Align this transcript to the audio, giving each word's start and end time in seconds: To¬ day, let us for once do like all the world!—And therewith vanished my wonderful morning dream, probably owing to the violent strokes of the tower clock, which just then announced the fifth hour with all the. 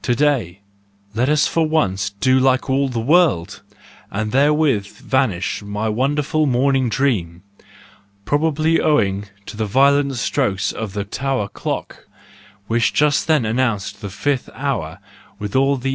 To¬ 0.00 0.16
day, 0.16 0.62
let 1.14 1.28
us 1.28 1.46
for 1.46 1.66
once 1.68 2.08
do 2.08 2.40
like 2.40 2.70
all 2.70 2.88
the 2.88 3.00
world!—And 3.00 4.32
therewith 4.32 4.86
vanished 4.86 5.62
my 5.62 5.90
wonderful 5.90 6.46
morning 6.46 6.88
dream, 6.88 7.42
probably 8.24 8.80
owing 8.80 9.24
to 9.44 9.58
the 9.58 9.66
violent 9.66 10.16
strokes 10.16 10.72
of 10.72 10.94
the 10.94 11.04
tower 11.04 11.48
clock, 11.50 12.06
which 12.66 12.94
just 12.94 13.26
then 13.26 13.44
announced 13.44 14.00
the 14.00 14.08
fifth 14.08 14.48
hour 14.54 15.00
with 15.38 15.54
all 15.54 15.76
the. 15.76 15.82